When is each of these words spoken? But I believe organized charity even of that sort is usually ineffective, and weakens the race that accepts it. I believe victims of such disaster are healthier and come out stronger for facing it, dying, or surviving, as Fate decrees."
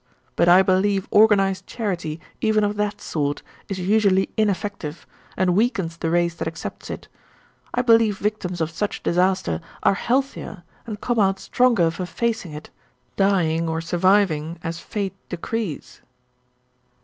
But 0.35 0.49
I 0.49 0.63
believe 0.63 1.07
organized 1.11 1.67
charity 1.67 2.19
even 2.41 2.63
of 2.63 2.75
that 2.75 2.99
sort 2.99 3.43
is 3.69 3.77
usually 3.77 4.29
ineffective, 4.35 5.05
and 5.37 5.55
weakens 5.55 5.95
the 5.97 6.09
race 6.09 6.33
that 6.37 6.47
accepts 6.47 6.89
it. 6.89 7.07
I 7.75 7.83
believe 7.83 8.17
victims 8.17 8.61
of 8.61 8.71
such 8.71 9.03
disaster 9.03 9.61
are 9.83 9.93
healthier 9.93 10.63
and 10.87 10.99
come 10.99 11.19
out 11.19 11.39
stronger 11.39 11.91
for 11.91 12.07
facing 12.07 12.51
it, 12.53 12.71
dying, 13.15 13.69
or 13.69 13.79
surviving, 13.79 14.57
as 14.63 14.79
Fate 14.79 15.13
decrees." 15.29 16.01